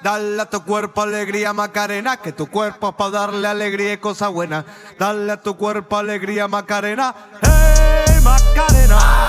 Dale 0.00 0.40
a 0.40 0.48
tu 0.48 0.62
cuerpo 0.62 1.02
alegría 1.02 1.52
Macarena, 1.52 2.18
que 2.18 2.30
tu 2.30 2.46
cuerpo 2.46 2.90
es 2.90 2.94
para 2.94 3.10
darle 3.10 3.48
alegría 3.48 3.94
y 3.94 3.96
cosa 3.96 4.28
buena. 4.28 4.64
Dale 4.96 5.32
a 5.32 5.42
tu 5.42 5.56
cuerpo 5.56 5.96
alegría 5.96 6.46
Macarena, 6.46 7.12
hey 7.42 8.20
Macarena. 8.22 9.28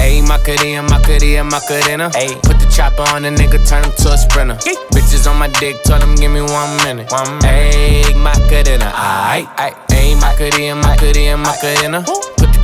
Ayy, 0.00 0.22
Macarena, 0.22 0.82
Macarena, 0.82 1.44
Macarena. 1.44 2.10
Ayy, 2.14 2.34
put 2.40 2.58
the 2.58 2.66
chopper 2.74 3.02
on 3.14 3.24
the 3.24 3.28
nigga, 3.28 3.62
turn 3.68 3.84
him 3.84 3.92
to 3.98 4.10
a 4.10 4.16
sprinter. 4.16 4.56
Bitches 4.90 5.30
on 5.30 5.38
my 5.38 5.48
dick, 5.60 5.82
tell 5.82 6.00
him 6.00 6.14
give 6.14 6.32
me 6.32 6.40
one 6.40 6.74
minute. 6.82 7.12
One 7.12 7.36
minute. 7.42 7.44
Ayy, 7.44 8.14
Macarena, 8.14 8.90
ayy, 8.96 9.46
ayy. 9.58 9.74
Ayy, 9.90 10.14
Macarena, 10.16 11.36
Macarena, 11.36 12.04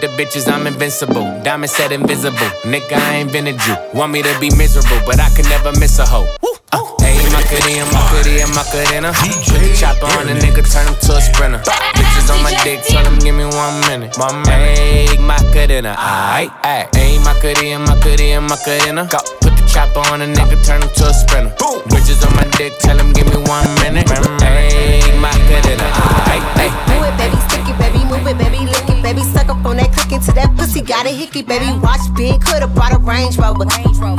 the 0.00 0.08
bitches, 0.18 0.50
I'm 0.52 0.66
invincible. 0.66 1.24
Diamond 1.42 1.70
said 1.70 1.92
invisible. 1.92 2.50
Nigga, 2.62 2.94
I 2.94 3.16
ain't 3.16 3.32
been 3.32 3.46
a 3.46 3.52
Jew. 3.52 3.76
Want 3.94 4.12
me 4.12 4.22
to 4.22 4.32
be 4.40 4.50
miserable, 4.56 5.00
but 5.04 5.18
I 5.20 5.28
can 5.34 5.44
never 5.48 5.72
miss 5.78 5.98
a 5.98 6.06
hoe. 6.06 6.26
Uh, 6.72 6.80
hey, 7.02 7.18
Macarena, 7.34 7.84
Macarena, 7.92 8.46
Macarena. 8.54 9.10
Put 9.12 9.60
the 9.60 9.74
chopper 9.76 10.06
on 10.18 10.28
a 10.28 10.34
nigga, 10.38 10.62
turn 10.70 10.86
him 10.88 10.96
to 11.04 11.16
a 11.16 11.20
sprinter. 11.20 11.60
Bitches 11.98 12.30
on 12.32 12.42
my 12.42 12.54
dick, 12.64 12.80
tell 12.86 13.04
him 13.04 13.18
give 13.18 13.34
me 13.34 13.44
one 13.44 13.80
minute. 13.90 14.16
My 14.16 14.26
One 14.32 14.42
minute. 14.42 14.78
Hey, 14.78 15.18
Macarena, 15.18 15.94
aight, 15.98 16.50
aight. 16.62 16.94
Hey, 16.94 17.18
Macarena, 17.18 17.78
Macarena, 17.84 18.40
Macarena. 18.40 19.08
Go. 19.10 19.18
Put 19.42 19.52
the 19.58 19.64
chopper 19.68 20.00
on 20.12 20.22
a 20.22 20.26
nigga, 20.26 20.56
turn 20.64 20.80
him 20.80 20.88
to 20.96 21.04
a 21.10 21.12
sprinter. 21.12 21.52
Bitches 21.92 22.24
on 22.24 22.34
my 22.36 22.48
dick, 22.56 22.72
tell 22.78 22.96
him 22.96 23.12
give 23.12 23.26
me 23.26 23.36
one 23.44 23.68
minute. 23.84 24.08
Hey, 24.40 25.02
Macarena, 25.20 25.84
aight, 26.30 26.44
aight. 26.56 26.74
Move 26.88 27.04
it, 27.04 27.16
baby, 27.20 27.36
stick 27.50 27.68
it, 27.68 27.76
baby, 27.76 28.00
move 28.08 28.26
it, 28.26 28.38
baby, 28.38 28.64
lick 28.64 28.88
it, 28.88 28.91
baby, 29.12 29.24
suck 29.28 29.48
up 29.48 29.64
on 29.64 29.76
that, 29.76 29.92
click 29.92 30.20
to 30.22 30.32
that 30.32 30.48
pussy, 30.56 30.80
got 30.80 31.06
a 31.06 31.10
hickey, 31.10 31.42
baby, 31.42 31.66
watch 31.80 32.00
big, 32.16 32.40
coulda 32.40 32.66
brought 32.66 32.92
a 32.92 32.98
Range 32.98 33.36
Rover. 33.36 33.66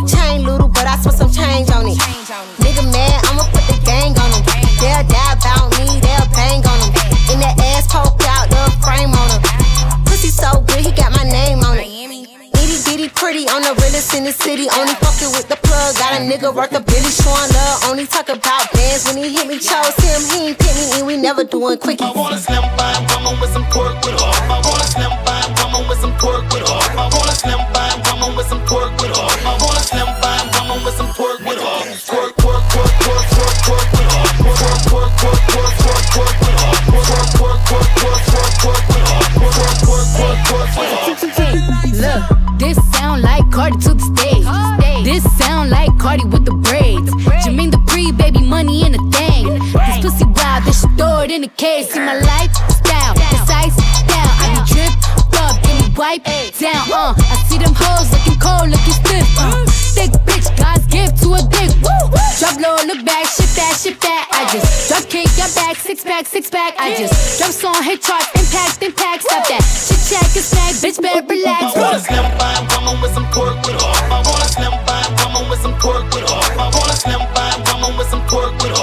Chain 0.05 0.45
little, 0.45 0.69
but 0.69 0.85
I 0.85 0.97
spent 1.01 1.17
some 1.17 1.31
change 1.31 1.69
on 1.71 1.87
it. 1.87 1.97
Nigga 2.61 2.85
mad, 2.93 3.25
I'ma 3.25 3.43
put 3.49 3.65
the 3.69 3.77
gang 3.85 4.13
on 4.21 4.29
him. 4.29 4.43
They'll 4.77 5.05
die 5.09 5.33
about 5.33 5.73
me, 5.77 5.85
they'll 5.99 6.29
bang 6.37 6.61
on 6.65 6.77
him. 6.85 6.91
In 7.33 7.37
that 7.41 7.57
ass 7.73 7.89
poke 7.89 8.21
out, 8.29 8.49
the 8.49 8.61
frame 8.85 9.13
on 9.13 9.27
him. 9.33 9.41
Pussy 10.05 10.29
so 10.29 10.61
good, 10.67 10.85
he 10.85 10.91
got 10.91 11.11
my 11.11 11.23
name 11.23 11.59
on 11.63 11.77
it. 11.77 11.92
Bitty 13.03 13.15
pretty 13.15 13.45
on 13.51 13.61
the 13.63 13.75
realest 13.83 14.15
in 14.15 14.23
the 14.23 14.31
city. 14.31 14.63
Only 14.79 14.95
fucking 14.95 15.35
with 15.35 15.49
the 15.49 15.57
plug. 15.59 15.91
Got 15.99 16.15
a 16.15 16.23
nigga 16.23 16.55
worth 16.55 16.71
a 16.71 16.79
billy 16.79 17.11
showing 17.11 17.51
love. 17.51 17.83
Only 17.91 18.07
talk 18.07 18.29
about 18.29 18.71
bands 18.71 19.03
when 19.03 19.17
he 19.17 19.27
hit 19.27 19.45
me. 19.45 19.59
Chose 19.59 19.91
him, 19.99 20.23
he 20.31 20.47
ain't 20.47 20.57
pick 20.57 20.71
me, 20.79 20.87
and 20.95 21.05
we 21.05 21.17
never 21.17 21.43
doing 21.43 21.77
quickie. 21.79 22.05
I 22.05 22.13
want 22.15 22.33
a 22.33 22.37
slim 22.37 22.63
fine 22.79 23.03
woman 23.11 23.41
with 23.41 23.51
some 23.51 23.65
pork 23.75 23.99
with 24.07 24.15
her. 24.15 24.31
I 24.47 24.55
want 24.63 24.79
a 24.79 24.87
slim 24.87 25.11
fine 25.27 25.51
woman 25.59 25.83
with 25.89 25.99
some 25.99 26.15
pork 26.15 26.47
with 26.47 26.63
her. 26.63 26.79
I 26.95 27.11
want 27.11 27.27
a 27.27 27.35
slim 27.35 27.59
fine 27.75 27.82
like 43.33 43.51
Cardi 43.51 43.77
to 43.85 43.93
the 43.95 44.05
stage. 44.13 44.45
This 45.03 45.23
sound 45.37 45.71
like 45.71 45.89
Cardi 45.97 46.25
with 46.25 46.45
the 46.45 46.53
braids. 46.65 47.09
Jermaine 47.41 47.71
the 47.71 47.81
pre 47.87 48.11
baby 48.11 48.41
money 48.45 48.85
in 48.85 48.93
a 48.93 49.03
thing. 49.09 49.43
This 49.49 49.97
pussy 50.03 50.25
wild, 50.37 50.63
this 50.65 50.81
shit 50.81 50.91
throw 50.97 51.25
it 51.25 51.31
in 51.31 51.43
a 51.43 51.51
case. 51.63 51.89
See 51.93 51.99
my 51.99 52.13
lifestyle, 52.13 53.13
ice 53.63 53.77
down. 54.05 54.29
I 54.41 54.45
be 54.53 54.61
drip 54.69 54.93
up, 55.41 55.55
give 55.65 55.77
me 55.81 55.87
wipe 55.97 56.23
down. 56.61 56.85
Uh, 56.93 57.13
I 57.17 57.35
see 57.49 57.57
them 57.57 57.73
hoes 57.73 58.07
looking 58.13 58.37
cold, 58.37 58.69
looking 58.69 58.97
stiff. 59.01 59.27
Uh, 59.41 59.65
thick 59.97 60.11
bitch, 60.27 60.47
God's 60.61 60.85
gift 60.93 61.17
to 61.23 61.33
a 61.33 61.41
dick. 61.49 61.73
Drop 62.39 62.55
low, 62.61 62.77
look 62.85 63.01
back, 63.05 63.25
shit 63.33 63.49
that, 63.57 63.73
shit 63.81 63.97
that. 64.01 64.23
I 64.29 64.41
just 64.53 64.82
got 65.43 65.55
back, 65.55 65.75
six 65.77 66.03
pack, 66.03 66.25
six 66.25 66.49
pack. 66.49 66.73
I 66.79 66.95
just 66.95 67.39
drop 67.39 67.51
song, 67.51 67.83
hit 67.83 68.01
charts, 68.01 68.31
impact, 68.31 68.81
impact. 68.81 69.23
Stop 69.23 69.43
that. 69.51 69.63
Chit 69.87 69.99
chat, 70.07 70.27
get 70.31 70.43
snack, 70.43 70.73
bitch, 70.79 71.01
better 71.01 71.25
relax. 71.27 71.75
I 71.75 71.79
want 71.79 71.95
a 71.95 71.99
slim 71.99 72.27
fine 72.39 72.63
woman 72.71 72.95
with 73.01 73.13
some 73.13 73.27
pork 73.35 73.57
with 73.67 73.75
her. 73.75 73.93
I 74.07 74.23
want 74.23 74.39
a 74.39 74.47
slim 74.47 74.75
fine 74.87 75.11
woman 75.19 75.43
with 75.49 75.59
some 75.59 75.75
pork 75.83 76.05
with 76.15 76.27
her. 76.31 76.41
I 76.55 76.71
want 76.71 76.87
a 76.87 76.95
slim 76.95 77.23
fine 77.35 77.59
woman 77.67 77.91
with 77.99 78.07
some 78.07 78.23
pork 78.31 78.53
with 78.63 78.71
her. 78.71 78.82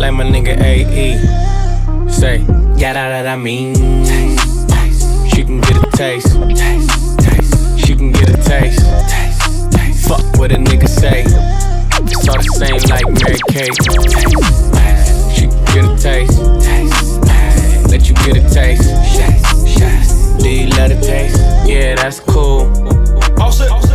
like 0.00 0.14
my 0.14 0.24
nigga 0.24 0.58
AE. 0.62 1.18
Say, 2.10 2.38
yeah, 2.76 2.94
that, 2.94 3.22
that 3.22 3.26
I 3.26 3.36
mean. 3.36 3.74
She 5.28 5.44
can 5.44 5.60
get 5.60 5.76
a 5.76 5.90
taste. 5.94 6.32
She 7.78 7.94
can 7.94 8.10
get 8.10 8.30
a 8.30 8.36
taste. 8.42 8.80
Fuck 10.08 10.24
what 10.38 10.52
a 10.52 10.56
nigga 10.56 10.88
say. 10.88 11.24
It's 11.26 12.28
all 12.28 12.38
the 12.38 12.48
same 12.56 12.80
like 12.88 13.06
Mary 13.20 13.40
Kate. 13.50 13.76
She 15.36 15.46
can 15.48 15.64
get 15.74 15.84
a 15.84 15.96
taste. 16.00 16.38
Let 17.90 18.08
you 18.08 18.14
get 18.24 18.36
a 18.38 18.48
taste. 18.48 18.88
Do 20.42 20.48
you 20.48 20.68
love 20.70 20.88
the 20.88 20.98
taste? 21.02 21.36
Yeah, 21.68 21.94
that's 21.96 22.20
cool. 22.20 22.72
All 23.38 23.52
set, 23.52 23.70
all 23.70 23.82
set. 23.82 23.89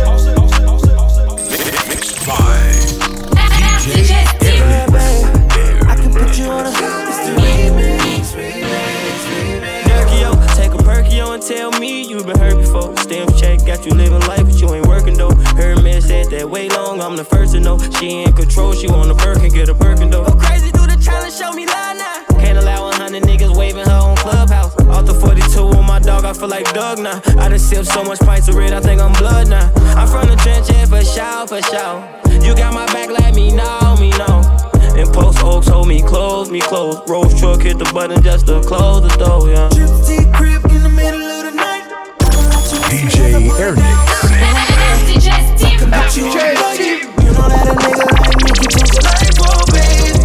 First 17.78 17.92
to 17.92 17.94
know. 17.94 18.00
She 18.00 18.22
in 18.22 18.32
control, 18.32 18.72
she 18.72 18.88
want 18.88 19.10
a 19.10 19.14
Birkin, 19.14 19.52
get 19.52 19.68
a 19.68 19.74
Birkin 19.74 20.10
though. 20.10 20.24
Go 20.24 20.34
crazy, 20.34 20.70
do 20.72 20.86
the 20.86 20.98
challenge, 21.02 21.34
show 21.34 21.52
me 21.52 21.66
line 21.66 21.98
now. 21.98 22.24
Can't 22.38 22.58
allow 22.58 22.86
hundred 23.06 23.22
niggas 23.22 23.56
waving 23.56 23.86
her 23.86 23.92
on 23.92 24.16
Clubhouse. 24.16 24.76
Off 24.86 25.06
the 25.06 25.14
42 25.14 25.60
on 25.60 25.86
my 25.86 25.98
dog, 25.98 26.24
I 26.24 26.32
feel 26.32 26.48
like 26.48 26.72
Doug 26.74 26.98
now. 26.98 27.20
I 27.38 27.48
done 27.48 27.58
sipped 27.58 27.86
so 27.86 28.02
much 28.02 28.18
pints 28.20 28.48
of 28.48 28.56
red, 28.56 28.72
I 28.72 28.80
think 28.80 29.00
I'm 29.00 29.12
blood 29.12 29.48
now. 29.48 29.70
I'm 29.94 30.08
from 30.08 30.28
the 30.28 30.36
trench, 30.36 30.68
yeah, 30.70 30.86
for 30.86 31.04
sure, 31.04 31.46
for 31.46 31.62
sure. 31.62 32.42
You 32.44 32.54
got 32.54 32.74
my 32.74 32.86
back, 32.86 33.08
let 33.08 33.34
me 33.34 33.52
know, 33.52 33.96
me 34.00 34.10
know. 34.10 34.42
And 34.96 35.08
post 35.12 35.42
oaks 35.44 35.68
hold 35.68 35.88
me 35.88 36.02
close, 36.02 36.50
me 36.50 36.60
close. 36.60 36.98
Rose 37.08 37.38
truck 37.38 37.62
hit 37.62 37.78
the 37.78 37.88
button 37.92 38.22
just 38.22 38.46
to 38.46 38.60
close 38.62 39.02
the 39.02 39.14
door, 39.16 39.48
yeah. 39.48 39.68
Gypsy 39.70 40.32
crib 40.34 40.64
in 40.66 40.82
the 40.82 40.88
middle 40.88 41.22
of 41.22 41.44
the 41.44 41.52
night. 41.52 41.84
DJ 42.90 43.50
Airnix. 43.50 44.06
DJ 46.16 46.74
Steve. 46.74 47.05
You 47.26 47.32
know 47.32 47.48
that 47.48 47.66
a 47.66 47.74
nigga 47.74 48.06
like 48.06 48.36
me 48.38 48.50
can 48.54 48.68
change 48.70 48.94
your 48.94 49.02
life, 49.02 49.34
oh 49.40 49.64
baby. 49.72 50.15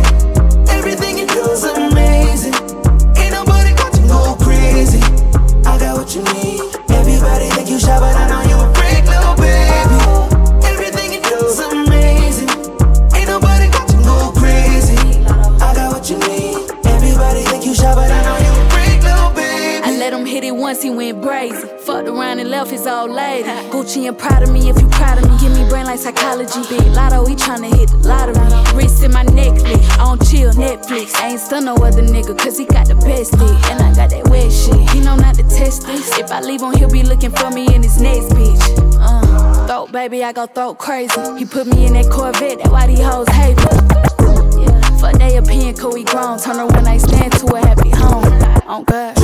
Baby, 40.12 40.26
I 40.26 40.34
go 40.34 40.46
throat 40.46 40.78
crazy. 40.78 41.22
He 41.38 41.46
put 41.46 41.68
me 41.68 41.88
in 41.88 41.94
that 41.94 42.12
Corvette, 42.12 42.60
that 42.60 42.72
why 42.72 42.86
these 42.86 43.00
hoes 43.00 43.30
hate 43.30 43.56
me. 43.56 44.64
Yeah, 44.64 44.98
fuck 44.98 45.18
they 45.18 45.38
opinion, 45.38 45.74
cause 45.76 45.94
we 45.94 46.04
grown. 46.04 46.38
Turn 46.38 46.60
a 46.60 46.68
one 46.68 46.84
night 46.84 47.00
stand 47.00 47.32
to 47.34 47.46
a 47.56 47.60
happy 47.60 47.90
home. 47.92 48.26
On 48.68 48.84
God. 48.84 49.21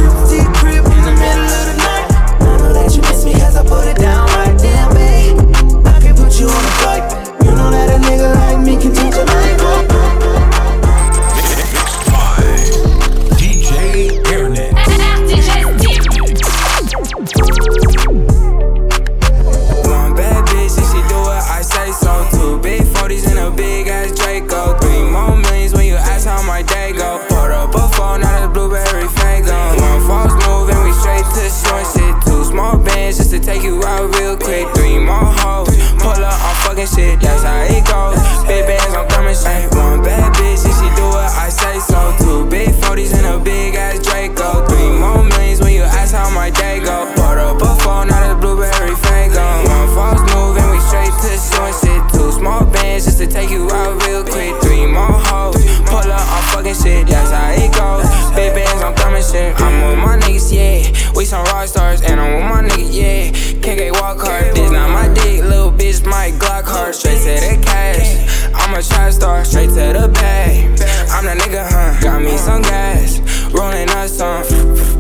Shit. 56.84 57.08
That's 57.08 57.32
how 57.32 57.52
it 57.52 57.72
goes. 57.74 58.06
Big 58.36 58.54
bands, 58.54 58.84
I'm 58.84 58.96
coming 58.96 59.24
shit. 59.24 59.60
I'm 59.60 59.90
with 59.90 60.00
my 60.00 60.18
niggas, 60.18 60.54
yeah. 60.54 61.14
We 61.16 61.26
some 61.26 61.44
rock 61.46 61.68
stars, 61.68 62.02
and 62.02 62.20
I'm 62.20 62.34
with 62.36 62.46
my 62.46 62.62
niggas, 62.70 62.94
yeah. 62.94 63.32
KK 63.62 63.92
walk 64.00 64.22
hard, 64.22 64.56
this 64.56 64.72
not 64.72 64.90
my 64.90 65.12
dick, 65.14 65.44
little 65.44 65.72
bitch, 65.72 66.06
my 66.06 66.32
Glock 66.40 66.66
hard. 66.66 66.96
Straight 66.96 67.20
to 67.20 67.36
the 67.42 67.60
cash. 67.64 68.28
I'm 68.54 68.74
a 68.74 68.82
trap 68.82 69.12
star, 69.12 69.44
straight 69.46 69.70
to 69.70 69.86
the 69.98 70.10
bag. 70.14 70.80
I'm 71.12 71.26
that 71.26 71.38
nigga, 71.38 71.66
huh? 71.68 72.00
Got 72.02 72.22
me 72.22 72.38
some 72.38 72.62
gas, 72.62 73.20
rolling 73.52 73.90
up 73.90 74.08
some 74.08 74.44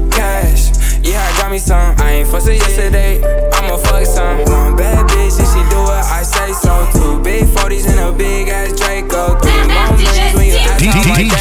cash. 0.09 0.71
Yeah, 1.03 1.24
I 1.24 1.41
got 1.41 1.51
me 1.51 1.59
some. 1.59 1.95
I 2.00 2.12
ain't 2.19 2.27
fussed 2.27 2.50
it 2.50 2.56
yesterday. 2.56 3.24
I'ma 3.53 3.77
fuck 3.77 4.06
some. 4.06 4.39
One 4.51 4.75
bad 4.75 5.07
bitch, 5.07 5.39
and 5.39 5.47
she 5.47 5.62
do 5.71 5.79
what 5.83 6.03
I 6.03 6.24
say 6.24 6.51
so. 6.51 6.74
Two 6.91 7.24
big 7.24 7.45
40s 7.45 7.88
and 7.88 8.00
a 8.00 8.12
big 8.12 8.50
ass 8.50 8.74
Draco. 8.77 8.97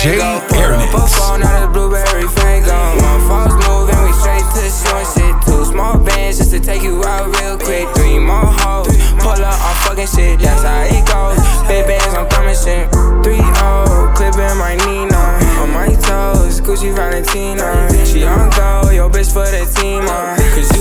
DJ 0.06 0.18
go. 0.18 0.38
Up 0.76 0.94
a 0.94 1.06
phone, 1.08 1.40
not 1.40 1.64
a 1.64 1.66
blueberry 1.66 2.28
fango. 2.38 2.78
One 3.02 3.20
false 3.26 3.54
move 3.66 3.90
and 3.90 4.02
we 4.06 4.12
straight 4.14 4.46
to 4.54 4.62
short 4.70 5.06
shit. 5.10 5.34
Two 5.42 5.64
small 5.64 5.98
bands 5.98 6.38
just 6.38 6.52
to 6.52 6.60
take 6.60 6.82
you 6.82 7.02
out 7.04 7.26
real 7.40 7.58
quick. 7.58 7.88
Three 7.96 8.18
more 8.18 8.46
hoes, 8.62 8.94
pull 9.18 9.34
up 9.34 9.58
on 9.58 9.74
fucking 9.82 10.06
shit. 10.06 10.38
That's 10.38 10.62
how 10.62 10.86
it 10.86 11.02
goes. 11.10 11.42
Big 11.66 11.86
bands, 11.86 12.14
I'm 12.14 12.28
coming 12.28 12.54
shit. 12.54 12.86
Three 13.24 13.42
O, 13.42 14.12
clipping 14.14 14.56
my 14.58 14.78
Nina. 14.86 15.42
On 15.58 15.70
my 15.74 15.90
toes, 16.06 16.60
Gucci 16.60 16.94
Valentina. 16.94 17.90
She 18.06 18.22
on 18.22 18.50
go, 18.50 18.90
yo 18.90 19.10
bitch 19.10 19.32
for 19.32 19.46
the 19.50 19.66
team. 19.80 20.04
Uh, 20.06 20.36
Cause 20.54 20.75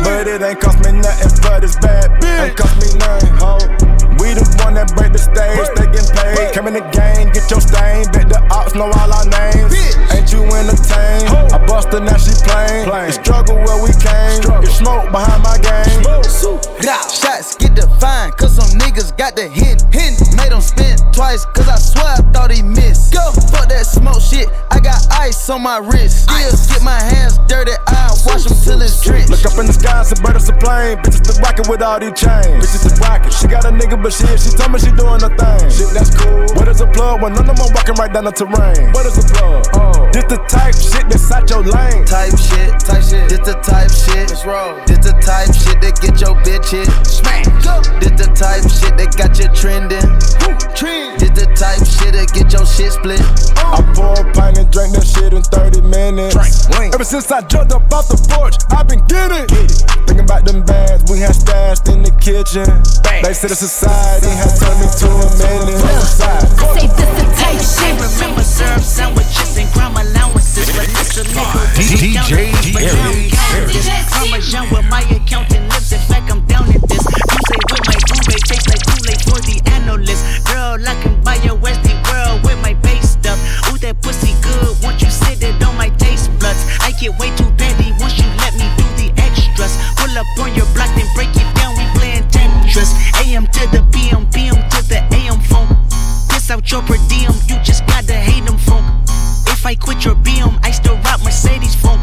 But 0.05 0.27
it 0.27 0.43
ain't 0.43 0.61
cost 0.61 0.79
me 0.85 0.93
nothing 0.93 1.43
but 1.43 1.61
this 1.61 1.77
bad 1.77 2.11
bitch. 2.21 2.49
Ain't 2.49 2.57
cost 2.57 2.77
me 2.81 2.99
nothing, 2.99 3.35
ho. 3.37 3.59
We 4.19 4.35
the 4.35 4.45
one 4.65 4.75
that 4.75 4.93
break 4.97 5.13
the 5.13 5.19
stage, 5.19 5.69
they 5.77 5.87
get 5.93 6.11
paid. 6.13 6.55
Come 6.55 6.67
in 6.67 6.75
the 6.75 6.85
game, 6.91 7.31
get 7.33 7.51
your 7.51 7.61
stain. 7.61 8.05
Bet 8.13 8.29
the 8.29 8.41
ops 8.51 8.75
know 8.75 8.91
all 8.91 9.13
our 9.13 9.27
names. 9.27 9.70
Entertained? 10.61 11.25
I 11.57 11.67
busted, 11.67 12.03
now 12.03 12.19
she 12.19 12.37
plain. 12.45 12.85
The 12.85 13.13
struggle 13.13 13.57
where 13.65 13.81
we 13.81 13.97
came. 13.97 14.45
Get 14.61 14.69
smoke 14.69 15.11
behind 15.11 15.43
my 15.43 15.57
game. 15.57 16.05
Shots 17.09 17.57
get 17.57 17.75
defined, 17.75 18.37
cause 18.37 18.57
some 18.57 18.79
niggas 18.79 19.17
got 19.17 19.37
the 19.37 19.49
hint. 19.49 19.83
hint. 19.89 20.21
Made 20.37 20.53
him 20.53 20.61
spin 20.61 20.99
twice, 21.13 21.47
cause 21.57 21.69
I 21.69 21.77
swear 21.77 22.13
I 22.13 22.23
thought 22.33 22.51
he 22.53 22.63
missed. 22.63 23.13
Go, 23.15 23.33
fuck 23.49 23.69
that 23.69 23.87
smoke 23.87 24.21
shit, 24.21 24.49
I 24.81 24.83
got 24.83 25.13
ice 25.13 25.51
on 25.51 25.61
my 25.61 25.77
wrist. 25.77 26.25
Still 26.25 26.57
get 26.73 26.83
my 26.83 26.97
hands 26.97 27.37
dirty, 27.45 27.73
I 27.87 28.17
wash 28.25 28.45
them 28.45 28.57
till 28.65 28.81
it's 28.81 29.03
drenched. 29.05 29.29
Look 29.29 29.45
up 29.45 29.59
in 29.61 29.67
the 29.67 29.77
sky, 29.77 30.01
it's 30.01 30.13
a 30.13 30.17
bird, 30.23 30.37
it's 30.37 30.49
a 30.49 30.57
plane. 30.57 30.97
Bitches 31.05 31.21
the 31.21 31.37
rocket 31.45 31.69
with 31.69 31.83
all 31.83 32.01
these 32.01 32.17
chains. 32.17 32.65
Bitches 32.65 32.89
the 32.89 32.97
rocket. 33.05 33.29
She 33.29 33.45
got 33.45 33.67
a 33.67 33.73
nigga, 33.77 34.01
but 34.01 34.09
shit, 34.09 34.41
she 34.41 34.49
told 34.57 34.73
me 34.73 34.81
she 34.81 34.89
doing 34.97 35.21
her 35.21 35.29
thing. 35.37 35.69
Shit, 35.69 35.93
that's 35.93 36.17
cool. 36.17 36.49
What 36.57 36.65
is 36.65 36.81
a 36.81 36.89
plug 36.89 37.21
when 37.21 37.37
none 37.37 37.51
of 37.51 37.61
them 37.61 37.69
walking 37.77 37.93
right 38.01 38.09
down 38.09 38.25
the 38.25 38.33
terrain? 38.33 38.89
What 38.97 39.05
is 39.05 39.21
a 39.21 39.25
plug? 39.29 39.69
Oh, 39.77 40.09
this 40.17 40.25
the 40.33 40.41
type 40.49 40.73
shit 40.73 41.05
that's 41.13 41.29
out 41.29 41.45
your 41.53 41.61
lane. 41.61 42.09
Type 42.09 42.33
shit, 42.41 42.73
type 42.81 43.05
shit. 43.05 43.29
This 43.29 43.45
the 43.45 43.61
type 43.61 43.93
shit. 43.93 44.33
Let's 44.33 44.49
roll. 44.49 44.81
This 44.89 45.05
the 45.05 45.13
type 45.21 45.53
shit 45.53 45.77
that 45.85 46.01
get 46.01 46.17
your 46.25 46.41
bitch 46.41 46.73
hit. 46.73 46.89
Smack. 47.05 47.45
Go. 47.61 47.85
This 48.01 48.17
the 48.17 48.33
type 48.33 48.65
shit 48.65 48.97
that 48.97 49.13
got 49.13 49.37
you 49.37 49.53
trending. 49.53 50.09
Trend. 50.73 51.21
This 51.21 51.37
the 51.37 51.45
type 51.53 51.85
shit 51.85 52.17
that 52.17 52.33
get 52.33 52.49
your 52.49 52.61
your 52.61 52.67
shit 52.69 52.93
split. 52.93 53.21
Oh. 53.57 53.73
I 53.73 53.95
pour 53.95 54.13
a 54.13 54.33
pint 54.33 54.59
and 54.71 54.73
drink 54.73 54.95
that 54.95 55.07
shit 55.07 55.33
in 55.35 55.43
30 55.43 55.83
minutes. 55.83 56.37
Ever 56.95 57.05
since 57.05 57.31
I 57.31 57.43
jumped 57.43 57.73
up 57.73 57.91
off 57.93 58.09
the 58.09 58.19
porch, 58.31 58.55
I've 58.71 58.87
been 58.87 59.03
getting. 59.07 59.47
it 59.51 59.71
Thinking 60.07 60.25
about 60.25 60.45
them 60.45 60.63
bags 60.65 61.03
we 61.11 61.19
had 61.19 61.35
stashed 61.35 61.89
in 61.89 62.03
the 62.03 62.11
kitchen. 62.23 62.67
They 63.23 63.35
said 63.35 63.51
the 63.51 63.59
society 63.59 64.31
has 64.39 64.59
turned 64.59 64.79
me 64.79 64.87
to 64.87 65.09
a 65.11 65.29
menace. 65.39 65.83
I 66.23 66.67
say 66.75 66.87
this 66.87 67.11
the 67.19 67.27
type 67.39 67.63
shit. 67.63 67.95
remember 67.99 68.43
syrup 68.43 68.83
sandwiches 68.83 69.59
and 69.59 69.69
crime 69.75 69.97
allowances, 69.99 70.67
but 70.75 70.87
it's 70.87 71.19
a 71.19 71.25
nigga. 71.27 71.63
DJ 71.79 72.55
Airnix. 72.79 73.35
Parmesan 74.11 74.71
with 74.71 74.87
my 74.91 75.03
accountant 75.11 75.67
lips. 75.71 75.93
In 75.93 76.01
fact, 76.07 76.31
I'm 76.31 76.43
down 76.47 76.67
in 76.71 76.81
this. 76.87 77.03
You 77.03 77.41
say 77.49 77.61
with 77.71 77.85
my 77.87 77.99
Kool-Aid 77.99 78.45
tastes 78.47 78.69
like 78.71 78.83
Kool-Aid 78.87 79.21
for 79.27 79.41
the 79.43 79.57
analyst. 79.79 80.23
Girl, 80.47 80.79
I 80.79 80.95
can 81.03 81.19
buy 81.23 81.37
your 81.43 81.57
Westie 81.59 81.90
buds, 87.01 87.09
I 87.09 87.09
get 87.09 87.19
way 87.19 87.37
too 87.37 87.51
petty 87.57 87.93
once 88.01 88.19
you 88.19 88.27
let 88.37 88.55
me 88.55 88.69
do 88.77 88.85
the 88.97 89.13
extras. 89.17 89.77
Pull 89.97 90.17
up 90.19 90.27
on 90.39 90.55
your 90.55 90.67
block, 90.75 90.89
then 90.97 91.07
break 91.15 91.31
it 91.31 91.49
down. 91.57 91.77
We 91.77 91.85
playing 91.99 92.25
Tetris. 92.29 92.93
AM 93.25 93.47
to 93.47 93.67
the 93.71 93.83
PM, 93.93 94.27
PM 94.31 94.57
to 94.71 94.83
the 94.89 95.01
AM 95.15 95.41
phone. 95.41 95.69
Piss 96.29 96.51
out 96.51 96.71
your 96.71 96.83
per 96.83 96.97
diem, 97.09 97.33
you 97.49 97.57
just 97.63 97.87
gotta 97.87 98.15
hate 98.15 98.45
them 98.45 98.59
funk. 98.59 98.85
If 99.49 99.67
I 99.67 99.75
quit 99.75 100.05
your 100.05 100.15
BM, 100.17 100.59
I 100.65 100.71
still 100.71 100.97
rock 100.97 101.23
Mercedes 101.23 101.75
funk. 101.75 102.01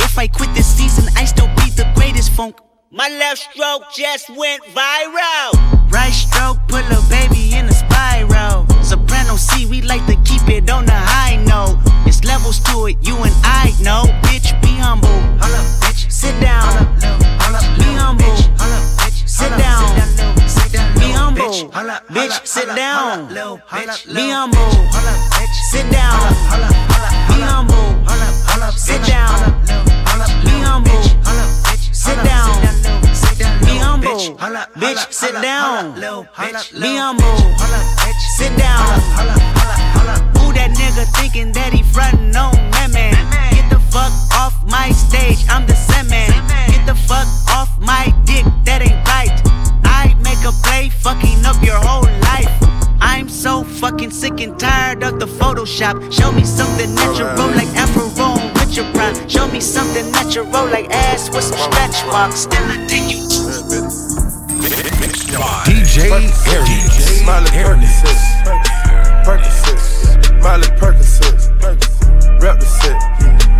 If 0.00 0.18
I 0.18 0.26
quit 0.28 0.52
this 0.54 0.66
season, 0.66 1.04
I 1.16 1.24
still 1.24 1.48
be 1.56 1.70
the 1.70 1.90
greatest 1.94 2.30
funk. 2.30 2.56
My 2.90 3.08
left 3.08 3.52
stroke 3.52 3.84
just 3.94 4.30
went 4.30 4.62
viral. 4.74 4.95
Down. 23.56 24.14
Be 24.14 24.30
humble. 24.30 24.70
Sit 25.70 25.90
down. 25.90 26.20
Be 27.28 27.40
humble. 27.40 27.76
Sit 28.76 29.02
down. 29.06 29.62
Be 30.44 30.60
humble. 30.60 31.02
Sit 31.92 32.16
down. 32.24 32.60
Be 33.64 33.78
humble. 33.78 34.36
Bitch, 34.76 35.12
sit 35.12 35.34
down. 35.42 35.94
Be 35.94 36.96
humble. 36.96 37.36
Sit 38.36 38.56
down. 38.56 39.00
Who 40.38 40.52
that 40.52 40.70
nigga 40.76 41.04
thinking 41.16 41.52
that 41.52 41.72
he 41.72 41.82
frontin' 41.82 42.36
on 42.36 42.54
man? 42.92 43.14
Get 43.54 43.70
the 43.70 43.80
fuck 43.90 44.12
off 44.34 44.54
my 44.66 44.90
stage, 44.92 45.44
I'm 45.48 45.66
the 45.66 45.74
Sandman. 45.74 46.30
Get 46.68 46.86
the 46.86 46.94
fuck 46.94 47.26
off 47.50 47.70
my 47.80 48.14
dick, 48.24 48.44
that 48.64 48.82
ain't 48.82 49.06
right. 49.08 49.32
I 49.84 50.14
make 50.22 50.42
a 50.44 50.52
play, 50.62 50.90
fucking 50.90 51.44
up 51.44 51.62
your 51.62 51.76
whole 51.76 52.04
life. 52.04 52.25
I'm 53.46 53.64
so 53.64 53.70
fucking 53.78 54.10
sick 54.10 54.40
and 54.40 54.58
tired 54.58 55.04
of 55.04 55.20
the 55.20 55.26
Photoshop. 55.26 56.12
Show 56.12 56.32
me 56.32 56.42
something 56.42 56.92
natural 56.96 57.46
like 57.54 57.68
Afro 57.78 58.08
with 58.54 58.76
your 58.76 58.90
prime. 58.92 59.14
Show 59.28 59.46
me 59.46 59.60
something 59.60 60.10
natural 60.10 60.46
like 60.46 60.90
ass 60.90 61.30
with 61.30 61.44
some 61.44 61.58
stretch 61.70 62.04
marks. 62.06 62.40
Still 62.40 62.64
I 62.64 62.84
think 62.88 63.12
you. 63.12 63.22
DJ 65.62 66.10
Airnix. 66.50 67.24
Miley 67.24 67.50
Percocet, 67.54 68.18
Percocet, 69.24 70.42
Miley 70.42 70.66
Percocet, 70.80 72.42
rep 72.42 72.58
the 72.58 72.66
set, 72.66 72.98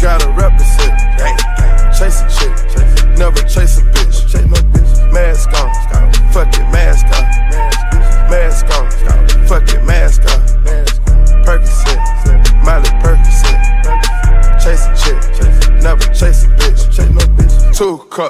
gotta 0.01 0.29
rep 0.33 0.59
the 0.59 0.65
set. 0.65 0.99
Chase 1.97 2.23
a 2.23 2.29
chick, 2.37 3.19
never 3.19 3.41
chase 3.43 3.79
a 3.79 3.86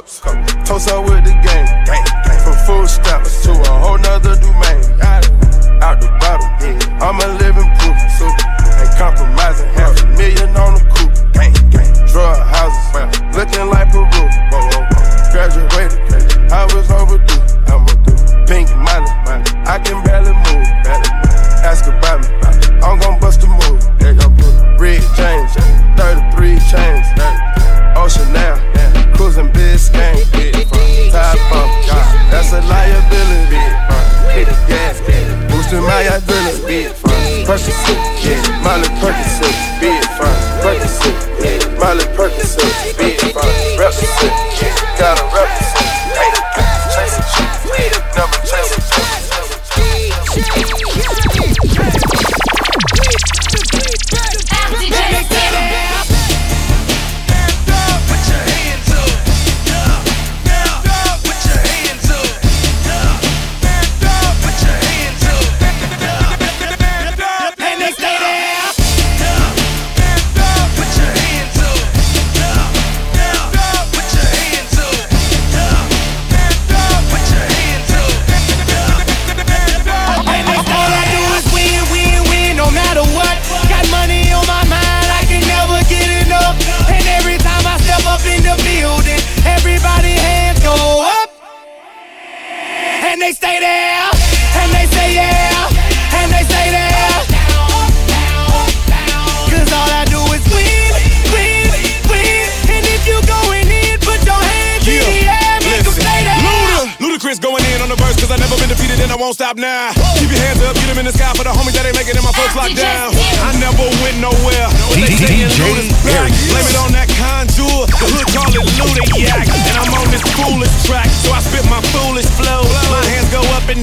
toast 0.07 0.89
up 0.89 1.05
with 1.05 1.25
the 1.25 1.33
game. 1.43 1.56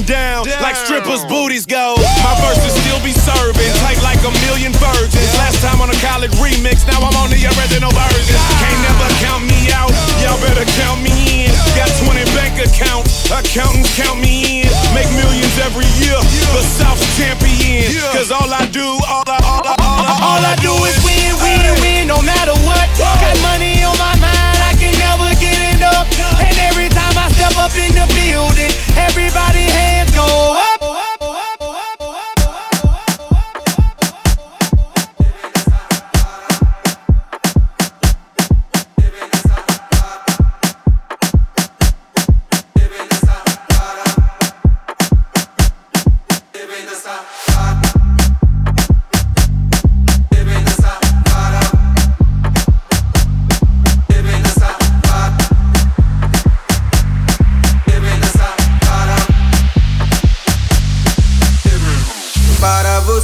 And 0.03 0.07
down, 0.07 0.45
like 0.61 0.75
strippers' 0.75 1.23
booties 1.25 1.65
go. 1.65 1.95
My 2.23 2.35
verses 2.43 2.75
still 2.83 2.99
be 3.03 3.11
serving, 3.11 3.71
tight 3.79 3.99
like 4.03 4.19
a 4.23 4.31
million 4.47 4.71
virgins. 4.75 5.31
Last 5.39 5.61
time 5.63 5.79
on 5.79 5.89
a 5.89 5.99
college 6.03 6.31
remix, 6.43 6.83
now 6.87 6.99
I'm 6.99 7.15
on 7.15 7.29
the 7.31 7.39
original 7.39 7.91
version. 7.91 8.35
Can't 8.59 8.81
never 8.83 9.07
count 9.23 9.43
me 9.47 9.71
out, 9.71 9.91
y'all 10.19 10.39
better 10.43 10.67
count 10.79 11.01
me 11.03 11.47
in. 11.47 11.51
Got 11.75 11.91
20 12.03 12.23
bank 12.35 12.59
accounts, 12.59 13.31
accountants 13.31 13.91
count 13.95 14.19
me 14.19 14.63
in. 14.63 14.69
Make 14.91 15.07
millions 15.15 15.55
every 15.63 15.87
year, 15.99 16.17
the 16.51 16.63
South's 16.63 17.03
champion. 17.15 17.87
Cause 18.11 18.31
all 18.31 18.51
I 18.51 18.67
do, 18.67 18.85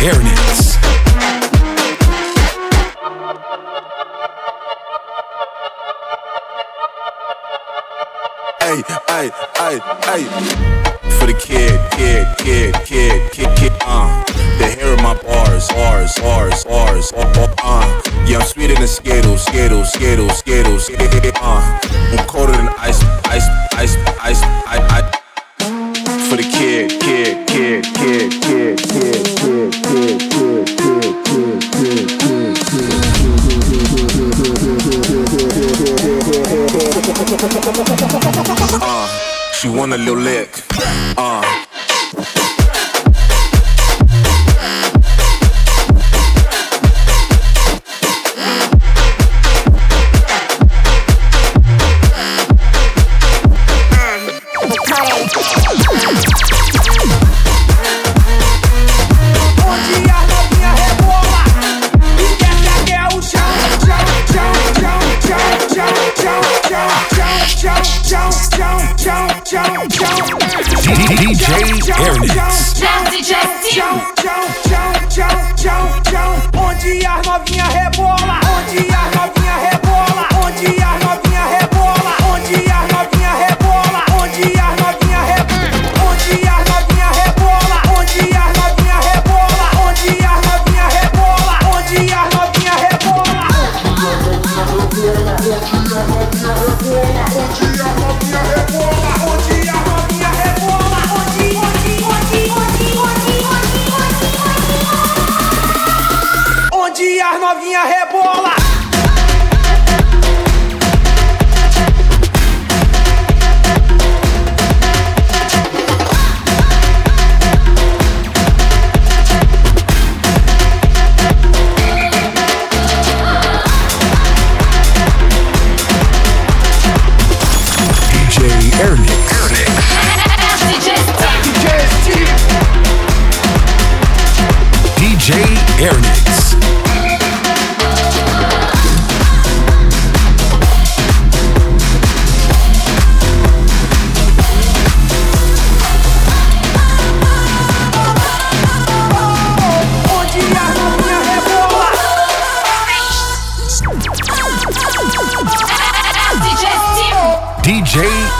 Airnix. 0.00 0.78
Hey, 8.60 8.82
hey, 9.08 9.30
hey, 9.56 9.78
hey. 10.06 10.22
For 11.18 11.26
the 11.26 11.34
kid, 11.34 11.80
kid, 11.92 12.26
kid, 12.38 12.74
kid, 12.84 13.32
kid, 13.32 13.56
kid, 13.58 13.72
uh. 13.82 14.24
The 14.58 14.66
hair 14.66 14.94
of 14.94 15.02
my 15.02 15.14
bars, 15.20 15.66
bars, 15.68 16.14
bars, 16.20 16.64
bars, 16.64 17.12
uh, 17.12 17.54
uh. 17.64 18.02
Yeah, 18.24 18.38
I'm 18.38 18.46
sweeter 18.46 18.76
than 18.76 18.86
Skittles, 18.86 19.44
Skittles, 19.46 19.92
Skittles, 19.92 20.38
Skittles, 20.38 20.86
Skittles, 20.86 21.32
uh. 21.42 21.80
I'm 22.12 22.24
colder 22.28 22.52
than 22.52 22.68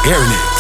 Airnix. 0.05 0.58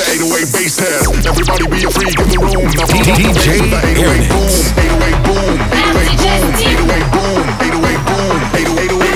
The 0.00 0.12
808 0.12 0.52
bass 0.52 0.76
test. 0.76 1.12
Everybody 1.26 1.68
be 1.68 1.84
a 1.84 1.90
freak 1.90 2.16
in 2.16 2.28
the 2.32 2.38
room. 2.40 2.72
Now 2.72 2.86
pump 2.88 3.08
up 3.08 3.20
the 3.20 3.32
bass 3.36 3.60
with 3.60 3.70
the 3.70 3.80
808 3.84 4.32
boom. 4.32 4.48
808 4.80 5.20
boom. 5.28 5.60
808 6.56 7.04
boom. 7.12 7.44
808 7.60 8.00
boom. 8.08 8.40
808 8.56 8.96
boom. 8.96 9.10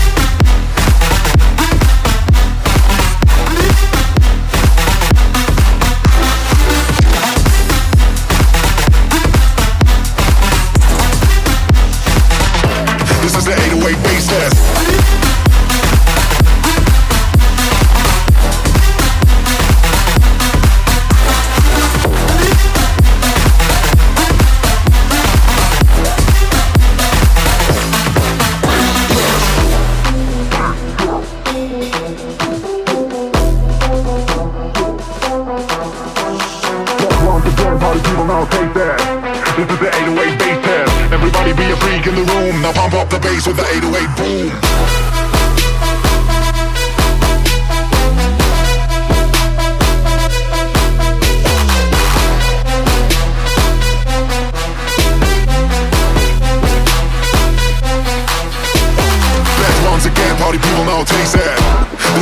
This 39.56 39.70
is 39.70 39.78
the 39.78 39.88
808 39.88 40.38
bass 40.38 40.64
test. 40.66 41.12
Everybody 41.14 41.54
be 41.54 41.64
a 41.70 41.76
freak 41.76 42.06
in 42.06 42.14
the 42.14 42.24
room. 42.30 42.60
Now 42.60 42.72
pump 42.72 42.92
up 42.92 43.08
the 43.08 43.18
bass 43.18 43.46
with 43.46 43.56
the 43.56 43.64
808 43.64 44.16
boom. 44.18 45.05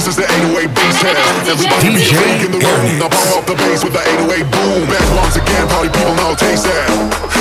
This 0.04 0.20
is 0.20 0.20
the 0.20 0.28
808 0.28 0.68
bass 0.76 1.00
test. 1.00 1.48
Everybody 1.48 1.96
be 1.96 2.04
a 2.04 2.12
freak 2.12 2.44
in 2.44 2.52
the 2.52 2.60
room. 2.60 3.00
Now 3.00 3.08
pump 3.08 3.40
up 3.40 3.46
the 3.48 3.56
bass 3.56 3.80
with 3.80 3.96
the 3.96 4.04
808 4.04 4.44
boom. 4.52 4.84
Back 4.84 5.00
once 5.16 5.36
again, 5.40 5.64
party 5.72 5.88
people 5.88 6.12
now 6.20 6.36
taste 6.36 6.68
that. 6.68 6.92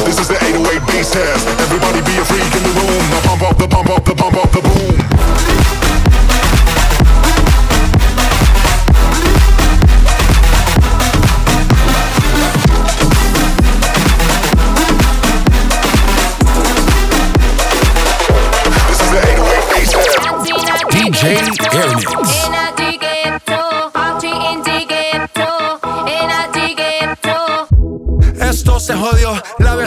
This 0.07 0.15
is 0.15 0.31
the 0.31 0.39
808 0.39 0.79
bass 0.87 1.11
test. 1.11 1.43
Everybody 1.59 1.99
be 2.07 2.15
a 2.15 2.23
freak 2.23 2.47
in 2.55 2.63
the 2.63 2.71
room. 2.79 3.03
Now 3.11 3.19
pump 3.27 3.43
up 3.51 3.57
the 3.59 3.67
pump 3.67 3.89
up 3.91 4.05
the 4.07 4.15
pump 4.15 4.39
up 4.39 4.49
the 4.55 4.63
boom. 4.63 5.62